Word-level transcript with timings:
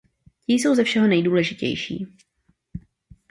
Ti 0.45 0.53
jsou 0.53 0.75
ze 0.75 0.83
všeho 0.83 1.07
nejdůležitější. 1.07 2.07